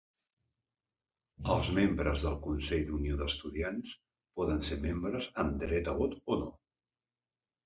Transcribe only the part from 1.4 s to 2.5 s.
Els membres del